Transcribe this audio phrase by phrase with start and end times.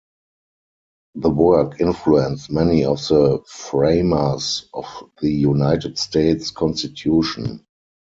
[1.13, 4.87] The work influenced many of the framers of
[5.21, 7.67] the United States Constitution.